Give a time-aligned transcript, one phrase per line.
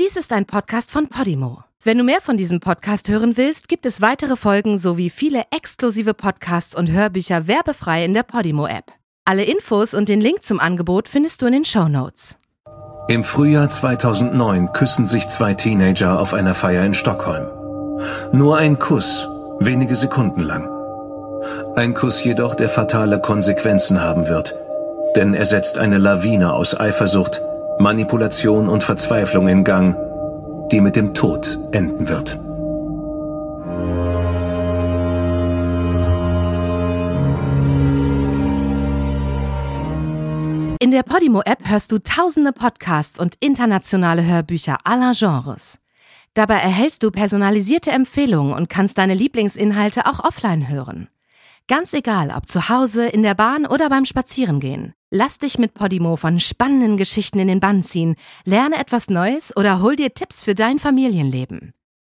[0.00, 1.64] Dies ist ein Podcast von Podimo.
[1.84, 6.14] Wenn du mehr von diesem Podcast hören willst, gibt es weitere Folgen sowie viele exklusive
[6.14, 8.86] Podcasts und Hörbücher werbefrei in der Podimo-App.
[9.26, 12.38] Alle Infos und den Link zum Angebot findest du in den Show Notes.
[13.08, 17.48] Im Frühjahr 2009 küssen sich zwei Teenager auf einer Feier in Stockholm.
[18.32, 19.28] Nur ein Kuss,
[19.60, 20.70] wenige Sekunden lang.
[21.76, 24.56] Ein Kuss jedoch, der fatale Konsequenzen haben wird.
[25.16, 27.42] Denn er setzt eine Lawine aus Eifersucht,
[27.78, 29.96] Manipulation und Verzweiflung in Gang,
[30.70, 32.38] die mit dem Tod enden wird.
[40.80, 45.78] In der Podimo-App hörst du tausende Podcasts und internationale Hörbücher aller Genres.
[46.34, 51.08] Dabei erhältst du personalisierte Empfehlungen und kannst deine Lieblingsinhalte auch offline hören.
[51.68, 54.94] Ganz egal, ob zu Hause, in der Bahn oder beim Spazierengehen.
[55.10, 59.80] Lass dich mit Podimo von spannenden Geschichten in den Bann ziehen, lerne etwas Neues oder
[59.80, 61.74] hol dir Tipps für dein Familienleben.